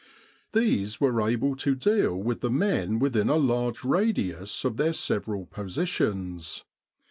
These 0.53 0.99
were 0.99 1.21
able 1.29 1.55
to 1.57 1.75
deal 1.75 2.15
with 2.15 2.41
the 2.41 2.49
men 2.49 2.97
within 2.97 3.29
a 3.29 3.35
large 3.35 3.83
radius 3.83 4.65
of 4.65 4.77
their 4.77 4.93
several 4.93 5.45
positions. 5.45 6.63